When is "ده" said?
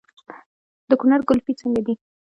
1.85-1.93